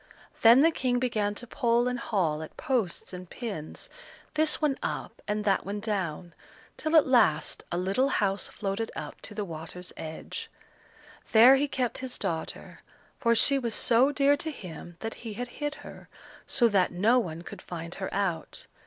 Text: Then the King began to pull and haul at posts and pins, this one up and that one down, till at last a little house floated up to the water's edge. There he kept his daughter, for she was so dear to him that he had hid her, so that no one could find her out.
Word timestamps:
Then 0.41 0.61
the 0.61 0.71
King 0.71 0.97
began 0.97 1.35
to 1.35 1.45
pull 1.45 1.87
and 1.87 1.99
haul 1.99 2.41
at 2.41 2.57
posts 2.57 3.13
and 3.13 3.29
pins, 3.29 3.87
this 4.33 4.59
one 4.59 4.79
up 4.81 5.21
and 5.27 5.45
that 5.45 5.63
one 5.63 5.79
down, 5.79 6.33
till 6.75 6.95
at 6.95 7.05
last 7.05 7.63
a 7.71 7.77
little 7.77 8.07
house 8.09 8.47
floated 8.47 8.91
up 8.95 9.21
to 9.21 9.35
the 9.35 9.45
water's 9.45 9.93
edge. 9.95 10.49
There 11.33 11.55
he 11.55 11.67
kept 11.67 11.99
his 11.99 12.17
daughter, 12.17 12.79
for 13.19 13.35
she 13.35 13.59
was 13.59 13.75
so 13.75 14.11
dear 14.11 14.35
to 14.37 14.49
him 14.49 14.97
that 15.01 15.13
he 15.21 15.33
had 15.33 15.49
hid 15.61 15.75
her, 15.85 16.09
so 16.47 16.67
that 16.69 16.91
no 16.91 17.19
one 17.19 17.43
could 17.43 17.61
find 17.61 17.93
her 17.93 18.11
out. 18.11 18.65